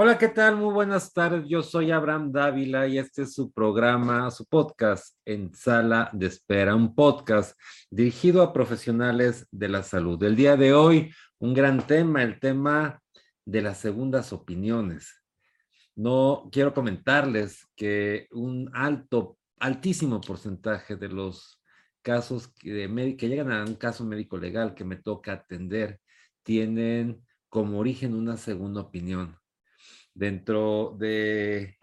Hola, 0.00 0.16
¿qué 0.16 0.28
tal? 0.28 0.54
Muy 0.54 0.72
buenas 0.72 1.12
tardes. 1.12 1.48
Yo 1.48 1.60
soy 1.60 1.90
Abraham 1.90 2.30
Dávila 2.30 2.86
y 2.86 2.98
este 2.98 3.22
es 3.22 3.34
su 3.34 3.50
programa, 3.50 4.30
su 4.30 4.46
podcast 4.46 5.16
en 5.24 5.52
Sala 5.52 6.08
de 6.12 6.26
Espera, 6.26 6.76
un 6.76 6.94
podcast 6.94 7.58
dirigido 7.90 8.42
a 8.42 8.52
profesionales 8.52 9.48
de 9.50 9.68
la 9.68 9.82
salud. 9.82 10.22
El 10.22 10.36
día 10.36 10.56
de 10.56 10.72
hoy, 10.72 11.12
un 11.40 11.52
gran 11.52 11.84
tema, 11.84 12.22
el 12.22 12.38
tema 12.38 13.02
de 13.44 13.60
las 13.60 13.78
segundas 13.78 14.32
opiniones. 14.32 15.20
No 15.96 16.48
quiero 16.52 16.72
comentarles 16.72 17.66
que 17.74 18.28
un 18.30 18.70
alto, 18.74 19.36
altísimo 19.58 20.20
porcentaje 20.20 20.94
de 20.94 21.08
los 21.08 21.60
casos 22.02 22.46
que, 22.46 23.16
que 23.18 23.28
llegan 23.28 23.50
a 23.50 23.64
un 23.64 23.74
caso 23.74 24.04
médico 24.04 24.38
legal 24.38 24.76
que 24.76 24.84
me 24.84 24.94
toca 24.94 25.32
atender 25.32 25.98
tienen 26.44 27.20
como 27.48 27.80
origen 27.80 28.14
una 28.14 28.36
segunda 28.36 28.82
opinión 28.82 29.36
dentro 30.18 30.96
del 30.98 31.76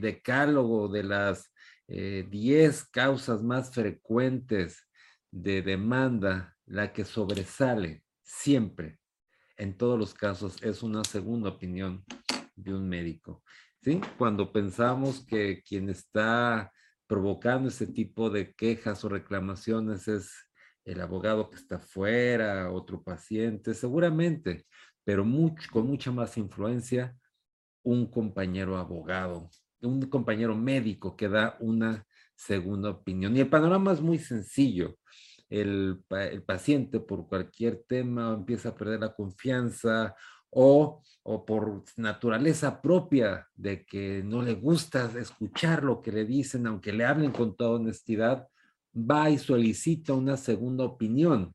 decálogo 0.00 0.88
de 0.88 1.02
las 1.02 1.52
10 1.88 2.28
eh, 2.28 2.84
causas 2.92 3.42
más 3.42 3.72
frecuentes 3.72 4.86
de 5.32 5.60
demanda, 5.60 6.56
la 6.66 6.92
que 6.92 7.04
sobresale 7.04 8.04
siempre, 8.22 9.00
en 9.56 9.76
todos 9.76 9.98
los 9.98 10.14
casos, 10.14 10.62
es 10.62 10.84
una 10.84 11.02
segunda 11.02 11.50
opinión 11.50 12.04
de 12.54 12.74
un 12.74 12.88
médico. 12.88 13.42
¿sí? 13.82 14.00
Cuando 14.16 14.52
pensamos 14.52 15.26
que 15.26 15.60
quien 15.66 15.88
está 15.88 16.72
provocando 17.08 17.68
ese 17.68 17.88
tipo 17.88 18.30
de 18.30 18.54
quejas 18.54 19.04
o 19.04 19.08
reclamaciones 19.08 20.06
es 20.06 20.32
el 20.84 21.00
abogado 21.00 21.50
que 21.50 21.56
está 21.56 21.80
fuera, 21.80 22.70
otro 22.70 23.02
paciente, 23.02 23.74
seguramente, 23.74 24.64
pero 25.02 25.24
con 25.72 25.86
mucha 25.88 26.12
más 26.12 26.38
influencia 26.38 27.16
un 27.82 28.06
compañero 28.10 28.76
abogado, 28.76 29.50
un 29.82 30.02
compañero 30.02 30.54
médico 30.54 31.16
que 31.16 31.28
da 31.28 31.56
una 31.60 32.06
segunda 32.34 32.90
opinión. 32.90 33.36
Y 33.36 33.40
el 33.40 33.48
panorama 33.48 33.92
es 33.92 34.00
muy 34.00 34.18
sencillo. 34.18 34.96
El, 35.48 36.04
paciente 36.46 37.00
por 37.00 37.26
cualquier 37.26 37.82
tema 37.88 38.32
empieza 38.32 38.70
a 38.70 38.74
perder 38.74 39.00
la 39.00 39.14
confianza 39.14 40.14
o, 40.48 41.02
o, 41.22 41.44
por 41.44 41.84
naturaleza 41.96 42.80
propia 42.80 43.48
de 43.54 43.84
que 43.84 44.22
no 44.24 44.42
le 44.42 44.54
gusta 44.54 45.10
escuchar 45.18 45.82
lo 45.82 46.00
que 46.02 46.12
le 46.12 46.24
dicen, 46.24 46.66
aunque 46.66 46.92
le 46.92 47.04
hablen 47.04 47.32
con 47.32 47.56
toda 47.56 47.80
honestidad, 47.80 48.46
va 48.94 49.30
y 49.30 49.38
solicita 49.38 50.14
una 50.14 50.36
segunda 50.36 50.84
opinión. 50.84 51.52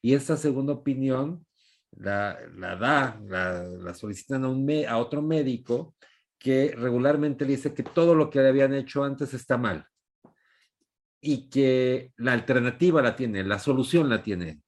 Y 0.00 0.14
esa 0.14 0.36
segunda 0.36 0.72
opinión 0.72 1.46
la, 1.96 2.38
da, 2.78 3.20
la, 3.28 3.94
solicitan 3.94 4.44
a, 4.44 4.48
un 4.48 4.68
a 4.88 4.98
otro 4.98 5.22
médico 5.22 5.94
que 6.38 6.74
regularmente 6.76 7.44
dice 7.44 7.74
que 7.74 7.82
todo 7.82 8.14
lo 8.14 8.30
que 8.30 8.40
le 8.40 8.48
habían 8.48 8.74
hecho 8.74 9.04
antes 9.04 9.32
está 9.34 9.56
mal 9.56 9.86
y 11.20 11.48
que 11.48 12.12
la 12.16 12.32
alternativa 12.32 13.00
la 13.00 13.14
tiene, 13.14 13.44
la 13.44 13.58
solución 13.58 14.08
la 14.08 14.22
tiene. 14.22 14.60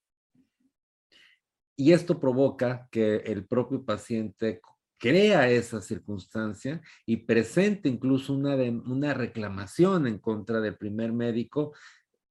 Y 1.76 1.92
esto 1.92 2.20
provoca 2.20 2.86
que 2.92 3.16
el 3.16 3.46
propio 3.46 3.84
paciente 3.84 4.60
crea 4.96 5.50
esa 5.50 5.80
circunstancia 5.80 6.80
y 7.04 7.16
presente 7.18 7.88
incluso 7.88 8.32
una, 8.32 8.54
una 8.54 9.12
reclamación 9.12 10.06
en 10.06 10.18
contra 10.18 10.60
del 10.60 10.76
primer 10.76 11.12
médico 11.12 11.74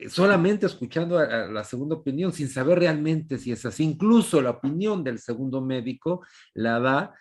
solamente 0.09 0.66
escuchando 0.66 1.18
a, 1.18 1.48
la 1.48 1.64
segunda 1.64 1.96
opinión 1.96 2.32
sin 2.34 2.50
saber 2.50 2.80
realmente 2.80 3.38
si 3.38 3.52
es 3.52 3.66
así. 3.66 3.84
Incluso 3.84 4.42
la 4.42 4.52
opinión 4.52 5.04
del 5.04 5.20
segundo 5.20 5.62
médico 5.62 6.26
la 6.54 6.80
da, 6.80 7.14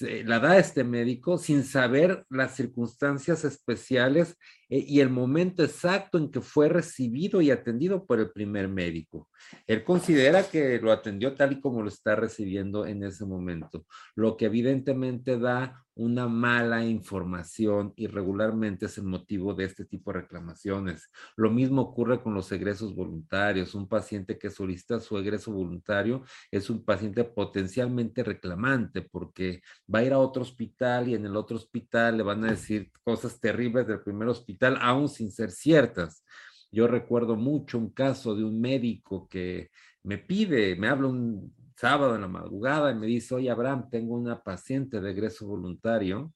la 0.00 0.38
da 0.38 0.58
este 0.58 0.84
médico 0.84 1.38
sin 1.38 1.64
saber 1.64 2.24
las 2.30 2.56
circunstancias 2.56 3.44
especiales 3.44 4.36
y 4.68 5.00
el 5.00 5.10
momento 5.10 5.62
exacto 5.62 6.18
en 6.18 6.30
que 6.30 6.40
fue 6.40 6.68
recibido 6.68 7.40
y 7.40 7.50
atendido 7.50 8.04
por 8.04 8.20
el 8.20 8.30
primer 8.30 8.68
médico. 8.68 9.28
Él 9.66 9.84
considera 9.84 10.42
que 10.44 10.78
lo 10.80 10.92
atendió 10.92 11.34
tal 11.34 11.52
y 11.52 11.60
como 11.60 11.82
lo 11.82 11.88
está 11.88 12.16
recibiendo 12.16 12.84
en 12.86 13.02
ese 13.02 13.24
momento, 13.24 13.86
lo 14.14 14.36
que 14.36 14.46
evidentemente 14.46 15.38
da 15.38 15.84
una 15.98 16.28
mala 16.28 16.84
información 16.84 17.92
y 17.96 18.06
regularmente 18.06 18.86
es 18.86 18.98
el 18.98 19.04
motivo 19.04 19.52
de 19.52 19.64
este 19.64 19.84
tipo 19.84 20.12
de 20.12 20.20
reclamaciones. 20.20 21.10
Lo 21.36 21.50
mismo 21.50 21.82
ocurre 21.82 22.22
con 22.22 22.34
los 22.34 22.50
egresos 22.52 22.94
voluntarios. 22.94 23.74
Un 23.74 23.88
paciente 23.88 24.38
que 24.38 24.48
solicita 24.48 25.00
su 25.00 25.18
egreso 25.18 25.52
voluntario 25.52 26.22
es 26.52 26.70
un 26.70 26.84
paciente 26.84 27.24
potencialmente 27.24 28.22
reclamante 28.22 29.02
porque 29.02 29.60
va 29.92 29.98
a 29.98 30.04
ir 30.04 30.12
a 30.12 30.18
otro 30.18 30.42
hospital 30.42 31.08
y 31.08 31.14
en 31.16 31.26
el 31.26 31.36
otro 31.36 31.56
hospital 31.56 32.16
le 32.16 32.22
van 32.22 32.44
a 32.44 32.50
decir 32.50 32.92
cosas 33.02 33.40
terribles 33.40 33.88
del 33.88 34.00
primer 34.00 34.28
hospital, 34.28 34.57
aún 34.80 35.08
sin 35.08 35.30
ser 35.30 35.50
ciertas. 35.50 36.24
Yo 36.70 36.86
recuerdo 36.86 37.36
mucho 37.36 37.78
un 37.78 37.90
caso 37.90 38.34
de 38.34 38.44
un 38.44 38.60
médico 38.60 39.28
que 39.28 39.70
me 40.02 40.18
pide, 40.18 40.76
me 40.76 40.88
habla 40.88 41.08
un 41.08 41.54
sábado 41.76 42.14
en 42.14 42.22
la 42.22 42.28
madrugada 42.28 42.90
y 42.90 42.94
me 42.96 43.06
dice, 43.06 43.34
oye 43.34 43.50
Abraham, 43.50 43.88
tengo 43.90 44.14
una 44.14 44.42
paciente 44.42 45.00
de 45.00 45.10
egreso 45.10 45.46
voluntario 45.46 46.32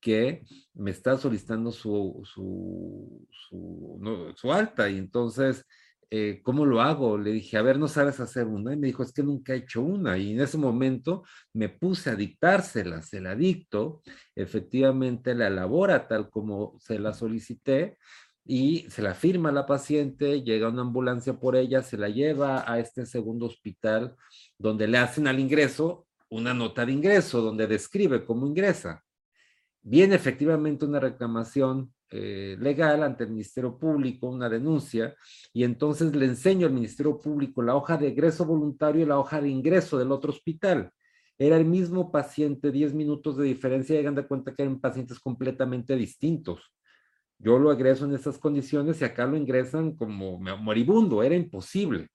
que 0.00 0.44
me 0.74 0.90
está 0.90 1.16
solicitando 1.16 1.70
su, 1.70 2.22
su, 2.24 3.26
su, 4.34 4.52
alta 4.52 4.88
y 4.88 4.98
entonces, 4.98 5.66
eh, 6.10 6.40
¿cómo 6.42 6.66
lo 6.66 6.80
hago? 6.80 7.16
Le 7.16 7.30
dije, 7.32 7.56
a 7.56 7.62
ver, 7.62 7.78
¿no 7.78 7.88
sabes 7.88 8.18
hacer 8.20 8.46
una? 8.46 8.72
Y 8.72 8.76
me 8.76 8.88
dijo, 8.88 9.02
es 9.02 9.12
que 9.12 9.22
nunca 9.22 9.54
he 9.54 9.58
hecho 9.58 9.82
una. 9.82 10.18
Y 10.18 10.32
en 10.32 10.40
ese 10.40 10.58
momento 10.58 11.22
me 11.52 11.68
puse 11.68 12.10
a 12.10 12.16
dictársela, 12.16 13.02
se 13.02 13.20
la 13.20 13.36
dicto, 13.36 14.02
efectivamente 14.34 15.34
la 15.34 15.46
elabora 15.46 16.08
tal 16.08 16.28
como 16.28 16.76
se 16.80 16.98
la 16.98 17.12
solicité, 17.12 17.96
y 18.44 18.86
se 18.90 19.02
la 19.02 19.14
firma 19.14 19.52
la 19.52 19.66
paciente, 19.66 20.42
llega 20.42 20.68
una 20.68 20.82
ambulancia 20.82 21.34
por 21.34 21.54
ella, 21.54 21.82
se 21.82 21.96
la 21.96 22.08
lleva 22.08 22.70
a 22.70 22.80
este 22.80 23.06
segundo 23.06 23.46
hospital 23.46 24.16
donde 24.58 24.88
le 24.88 24.98
hacen 24.98 25.28
al 25.28 25.38
ingreso 25.38 26.08
una 26.30 26.54
nota 26.54 26.86
de 26.86 26.92
ingreso 26.92 27.42
donde 27.42 27.66
describe 27.66 28.24
cómo 28.24 28.46
ingresa. 28.46 29.04
Viene 29.82 30.14
efectivamente 30.14 30.84
una 30.84 31.00
reclamación 31.00 31.92
eh, 32.10 32.56
legal 32.58 33.02
ante 33.02 33.24
el 33.24 33.30
Ministerio 33.30 33.78
Público, 33.78 34.28
una 34.28 34.48
denuncia, 34.48 35.14
y 35.52 35.64
entonces 35.64 36.14
le 36.14 36.26
enseño 36.26 36.66
al 36.66 36.72
Ministerio 36.72 37.18
Público 37.18 37.62
la 37.62 37.76
hoja 37.76 37.96
de 37.96 38.08
egreso 38.08 38.44
voluntario 38.44 39.02
y 39.02 39.06
la 39.06 39.18
hoja 39.18 39.40
de 39.40 39.48
ingreso 39.48 39.96
del 39.98 40.10
otro 40.10 40.30
hospital. 40.30 40.90
Era 41.38 41.56
el 41.56 41.64
mismo 41.64 42.10
paciente, 42.10 42.70
10 42.72 42.94
minutos 42.94 43.36
de 43.36 43.44
diferencia, 43.44 43.96
llegan 43.96 44.14
de 44.14 44.26
cuenta 44.26 44.54
que 44.54 44.62
eran 44.62 44.80
pacientes 44.80 45.18
completamente 45.20 45.96
distintos. 45.96 46.72
Yo 47.38 47.58
lo 47.58 47.72
egreso 47.72 48.04
en 48.04 48.14
esas 48.14 48.38
condiciones 48.38 49.00
y 49.00 49.04
acá 49.04 49.26
lo 49.26 49.36
ingresan 49.36 49.96
como 49.96 50.38
moribundo, 50.38 51.22
era 51.22 51.34
imposible. 51.34 52.08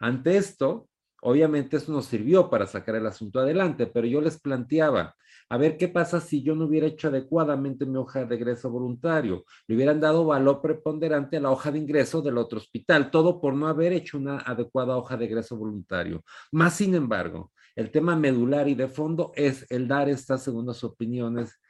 Ante 0.00 0.36
esto, 0.36 0.88
obviamente 1.22 1.76
eso 1.76 1.92
nos 1.92 2.06
sirvió 2.06 2.50
para 2.50 2.66
sacar 2.66 2.96
el 2.96 3.06
asunto 3.06 3.40
adelante, 3.40 3.86
pero 3.86 4.06
yo 4.06 4.20
les 4.20 4.40
planteaba, 4.40 5.14
a 5.48 5.56
ver 5.56 5.76
qué 5.76 5.88
pasa 5.88 6.20
si 6.20 6.42
yo 6.42 6.54
no 6.54 6.66
hubiera 6.66 6.86
hecho 6.86 7.08
adecuadamente 7.08 7.86
mi 7.86 7.96
hoja 7.96 8.24
de 8.24 8.34
ingreso 8.34 8.70
voluntario, 8.70 9.44
le 9.66 9.76
hubieran 9.76 10.00
dado 10.00 10.24
valor 10.24 10.60
preponderante 10.60 11.36
a 11.36 11.40
la 11.40 11.50
hoja 11.50 11.70
de 11.70 11.78
ingreso 11.78 12.22
del 12.22 12.38
otro 12.38 12.58
hospital, 12.58 13.10
todo 13.10 13.40
por 13.40 13.54
no 13.54 13.68
haber 13.68 13.92
hecho 13.92 14.18
una 14.18 14.38
adecuada 14.38 14.96
hoja 14.96 15.16
de 15.16 15.26
ingreso 15.26 15.56
voluntario. 15.56 16.24
Más 16.50 16.74
sin 16.74 16.94
embargo, 16.94 17.52
el 17.76 17.90
tema 17.90 18.16
medular 18.16 18.68
y 18.68 18.74
de 18.74 18.88
fondo 18.88 19.32
es 19.34 19.66
el 19.70 19.86
dar 19.86 20.08
estas 20.08 20.42
segundas 20.42 20.82
opiniones 20.84 21.60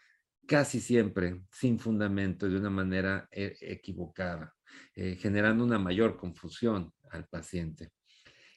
casi 0.46 0.80
siempre 0.80 1.42
sin 1.50 1.78
fundamento, 1.78 2.48
de 2.48 2.56
una 2.56 2.70
manera 2.70 3.28
eh, 3.30 3.56
equivocada, 3.60 4.54
eh, 4.94 5.16
generando 5.16 5.62
una 5.64 5.78
mayor 5.78 6.16
confusión 6.16 6.92
al 7.10 7.26
paciente. 7.26 7.90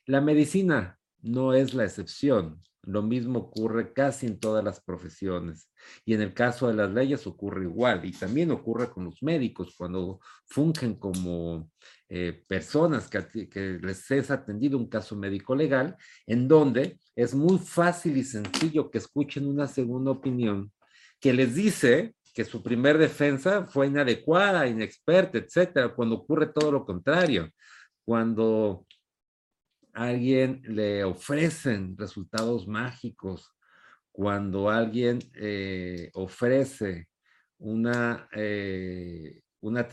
La 0.05 0.21
medicina 0.21 0.99
no 1.21 1.53
es 1.53 1.73
la 1.73 1.85
excepción. 1.85 2.61
Lo 2.83 3.01
mismo 3.01 3.39
ocurre 3.39 3.93
casi 3.93 4.27
en 4.27 4.39
todas 4.39 4.63
las 4.63 4.79
profesiones. 4.79 5.71
Y 6.05 6.13
en 6.13 6.21
el 6.21 6.33
caso 6.33 6.67
de 6.67 6.75
las 6.75 6.91
leyes 6.91 7.25
ocurre 7.25 7.63
igual. 7.63 8.05
Y 8.05 8.11
también 8.11 8.51
ocurre 8.51 8.91
con 8.91 9.05
los 9.05 9.23
médicos 9.23 9.73
cuando 9.75 10.19
fungen 10.45 10.95
como 10.95 11.71
eh, 12.07 12.43
personas 12.47 13.09
que, 13.09 13.49
que, 13.49 13.79
les 13.81 14.11
es 14.11 14.29
atendido 14.29 14.77
un 14.77 14.87
caso 14.87 15.15
médico 15.15 15.55
legal, 15.55 15.97
en 16.27 16.47
donde 16.47 16.99
es 17.15 17.33
muy 17.33 17.57
fácil 17.57 18.17
y 18.17 18.23
sencillo 18.23 18.91
que 18.91 18.99
escuchen 18.99 19.47
una 19.47 19.67
segunda 19.67 20.11
opinión 20.11 20.71
que 21.19 21.33
les 21.33 21.55
dice 21.55 22.13
que 22.35 22.45
su 22.45 22.61
primer 22.61 22.99
defensa 22.99 23.65
fue 23.65 23.87
inadecuada, 23.87 24.67
inexperta, 24.67 25.39
etcétera, 25.39 25.95
cuando 25.95 26.17
ocurre 26.17 26.47
todo 26.47 26.71
lo 26.71 26.85
contrario. 26.85 27.49
Cuando 28.03 28.85
alguien 29.95 30.61
le 30.67 31.03
ofrecen 31.03 31.97
resultados 31.97 32.67
mágicos, 32.67 33.51
cuando 34.11 34.69
alguien 34.69 35.19
eh, 35.33 36.09
ofrece 36.13 37.07
una, 37.57 38.29
eh, 38.33 39.41
una, 39.61 39.87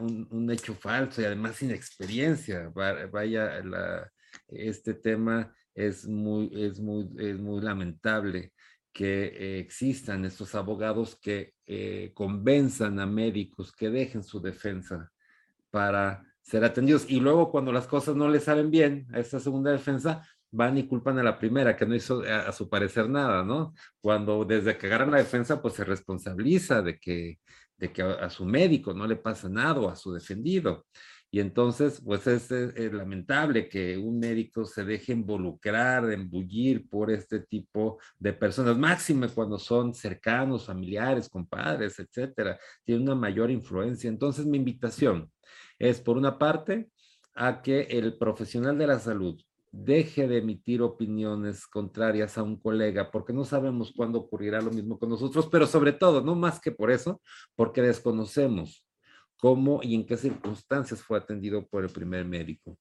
un, 0.00 0.50
hecho 0.50 0.74
falso 0.74 1.20
y 1.20 1.24
además 1.24 1.56
sin 1.56 1.70
experiencia, 1.70 2.70
vaya, 2.70 3.62
este 4.48 4.94
tema 4.94 5.54
es 5.74 6.06
muy, 6.06 6.50
es 6.54 6.78
muy, 6.78 7.08
es 7.18 7.38
muy 7.38 7.60
lamentable 7.60 8.52
que 8.92 9.60
existan 9.60 10.24
estos 10.24 10.54
abogados 10.54 11.18
que 11.20 11.54
eh, 11.66 12.12
convenzan 12.14 12.98
a 12.98 13.06
médicos 13.06 13.72
que 13.72 13.90
dejen 13.90 14.22
su 14.22 14.40
defensa 14.40 15.10
para 15.70 16.29
ser 16.50 16.64
atendidos. 16.64 17.06
Y 17.08 17.20
luego 17.20 17.50
cuando 17.50 17.72
las 17.72 17.86
cosas 17.86 18.16
no 18.16 18.28
les 18.28 18.44
salen 18.44 18.70
bien 18.70 19.06
a 19.12 19.20
esta 19.20 19.38
segunda 19.38 19.70
defensa, 19.70 20.26
van 20.50 20.76
y 20.78 20.86
culpan 20.86 21.18
a 21.18 21.22
la 21.22 21.38
primera, 21.38 21.76
que 21.76 21.86
no 21.86 21.94
hizo 21.94 22.22
a, 22.22 22.50
su 22.52 22.68
parecer 22.68 23.08
nada, 23.08 23.44
¿no? 23.44 23.72
Cuando 24.00 24.44
desde 24.44 24.76
que 24.76 24.88
agarran 24.88 25.12
la 25.12 25.18
defensa, 25.18 25.62
pues 25.62 25.74
se 25.74 25.84
responsabiliza 25.84 26.82
de 26.82 26.98
que, 26.98 27.38
de 27.76 27.92
que 27.92 28.02
a, 28.02 28.28
su 28.30 28.44
médico 28.44 28.92
no 28.92 29.06
le 29.06 29.16
pasa 29.16 29.48
nada 29.48 29.80
o 29.80 29.88
a 29.88 29.96
su 29.96 30.12
defendido. 30.12 30.86
Y 31.32 31.38
entonces, 31.38 32.02
pues 32.04 32.26
es, 32.26 32.50
lamentable 32.92 33.68
que 33.68 33.96
un 33.96 34.18
médico 34.18 34.64
se 34.64 34.84
deje 34.84 35.12
involucrar, 35.12 36.10
embullir 36.10 36.88
por 36.88 37.12
este 37.12 37.40
tipo 37.40 38.00
de 38.18 38.32
personas, 38.32 38.76
máxime 38.76 39.28
cuando 39.28 39.56
son 39.56 39.94
cercanos, 39.94 40.66
familiares, 40.66 41.28
compadres, 41.28 42.00
etcétera. 42.00 42.58
Tiene 42.84 43.04
una 43.04 43.14
mayor 43.14 43.52
influencia. 43.52 44.08
Entonces, 44.08 44.44
mi 44.44 44.58
invitación 44.58 45.30
es, 45.80 46.00
por 46.00 46.16
una 46.16 46.38
parte, 46.38 46.88
a 47.34 47.62
que 47.62 47.80
el 47.82 48.16
profesional 48.16 48.78
de 48.78 48.86
la 48.86 49.00
salud 49.00 49.40
deje 49.72 50.28
de 50.28 50.38
emitir 50.38 50.82
opiniones 50.82 51.66
contrarias 51.66 52.36
a 52.38 52.42
un 52.42 52.60
colega, 52.60 53.10
porque 53.10 53.32
no 53.32 53.44
sabemos 53.44 53.92
cuándo 53.96 54.18
ocurrirá 54.18 54.60
lo 54.60 54.70
mismo 54.70 54.98
con 54.98 55.08
nosotros, 55.08 55.48
pero 55.50 55.66
sobre 55.66 55.92
todo, 55.92 56.20
no 56.20 56.34
más 56.34 56.60
que 56.60 56.72
por 56.72 56.90
eso, 56.90 57.20
porque 57.56 57.82
desconocemos 57.82 58.84
cómo 59.38 59.80
y 59.82 59.94
en 59.94 60.04
qué 60.04 60.16
circunstancias 60.16 61.02
fue 61.02 61.18
atendido 61.18 61.66
por 61.66 61.84
el 61.84 61.90
primer 61.90 62.24
médico. 62.24 62.78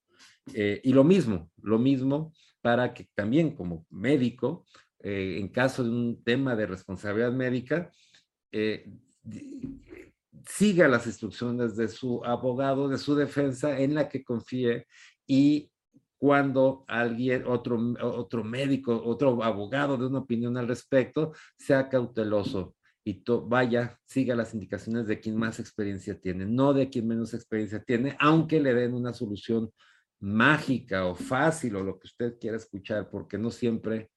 Eh, 0.54 0.82
y 0.84 0.94
lo 0.94 1.04
mismo, 1.04 1.50
lo 1.62 1.80
mismo 1.80 2.34
para 2.62 2.94
que 2.94 3.08
también 3.16 3.56
como 3.56 3.86
médico, 3.90 4.66
eh, 5.00 5.38
en 5.40 5.48
caso 5.48 5.84
de 5.84 5.92
un 5.92 6.24
tema 6.24 6.56
de 6.56 6.66
responsabilidad 6.66 7.32
médica, 7.32 7.92
eh, 8.52 8.92
siga 10.48 10.88
las 10.88 11.06
instrucciones 11.08 11.76
de 11.76 11.88
su 11.88 12.24
abogado, 12.26 12.88
de 12.88 12.98
su 12.98 13.16
defensa, 13.16 13.80
en 13.80 13.96
la 13.96 14.10
que 14.10 14.24
confíe 14.24 14.88
y 15.28 15.72
cuando 16.18 16.84
alguien, 16.88 17.46
otro, 17.48 17.80
otro 18.02 18.44
médico, 18.44 19.02
otro 19.06 19.42
abogado 19.42 19.98
de 19.98 20.08
una 20.08 20.20
opinión 20.20 20.58
al 20.58 20.68
respecto, 20.68 21.32
sea 21.58 21.88
cauteloso 21.88 22.76
y 23.06 23.24
vaya, 23.46 23.98
siga 24.06 24.36
las 24.36 24.54
indicaciones 24.54 25.08
de 25.08 25.20
quien 25.20 25.38
más 25.38 25.60
experiencia 25.60 26.20
tiene, 26.20 26.46
no 26.46 26.74
de 26.74 26.90
quien 26.90 27.08
menos 27.08 27.34
experiencia 27.34 27.82
tiene, 27.82 28.16
aunque 28.20 28.60
le 28.60 28.74
den 28.74 28.94
una 28.94 29.14
solución 29.14 29.72
mágica 30.20 31.06
o 31.06 31.16
fácil 31.16 31.78
o 31.78 31.84
lo 31.84 31.98
que 31.98 32.08
usted 32.08 32.38
quiera 32.40 32.58
escuchar, 32.58 33.10
porque 33.10 33.38
no 33.38 33.50
siempre, 33.50 34.12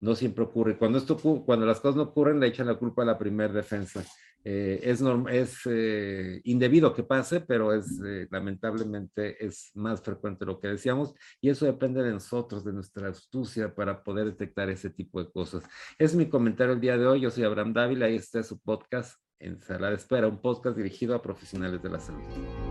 no 0.00 0.14
siempre 0.14 0.44
ocurre. 0.44 0.76
Cuando, 0.76 0.98
esto, 0.98 1.16
cuando 1.16 1.66
las 1.66 1.80
cosas 1.80 1.96
no 1.96 2.02
ocurren, 2.02 2.38
le 2.38 2.48
echan 2.48 2.66
la 2.66 2.78
culpa 2.78 3.02
a 3.02 3.06
la 3.06 3.18
primera 3.18 3.52
defensa. 3.52 4.04
Eh, 4.44 4.80
es, 4.82 5.02
es 5.30 5.60
eh, 5.66 6.40
indebido 6.44 6.94
que 6.94 7.02
pase, 7.02 7.40
pero 7.40 7.74
es 7.74 8.00
eh, 8.04 8.26
lamentablemente 8.30 9.44
es 9.44 9.70
más 9.74 10.00
frecuente 10.00 10.46
lo 10.46 10.58
que 10.58 10.68
decíamos 10.68 11.14
y 11.42 11.50
eso 11.50 11.66
depende 11.66 12.02
de 12.02 12.12
nosotros, 12.12 12.64
de 12.64 12.72
nuestra 12.72 13.08
astucia 13.08 13.74
para 13.74 14.02
poder 14.02 14.26
detectar 14.26 14.70
ese 14.70 14.90
tipo 14.90 15.22
de 15.22 15.30
cosas. 15.30 15.64
Es 15.98 16.14
mi 16.14 16.28
comentario 16.28 16.72
el 16.72 16.80
día 16.80 16.96
de 16.96 17.06
hoy. 17.06 17.20
Yo 17.20 17.30
soy 17.30 17.44
Abraham 17.44 17.74
Dávila 17.74 18.08
y 18.08 18.16
este 18.16 18.40
es 18.40 18.46
su 18.46 18.58
podcast 18.58 19.20
en 19.38 19.60
Sala 19.60 19.90
de 19.90 19.96
Espera, 19.96 20.28
un 20.28 20.40
podcast 20.40 20.76
dirigido 20.76 21.14
a 21.14 21.22
profesionales 21.22 21.82
de 21.82 21.90
la 21.90 21.98
salud. 21.98 22.69